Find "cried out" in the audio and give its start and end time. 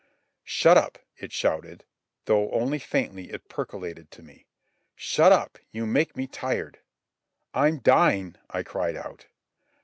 8.63-9.27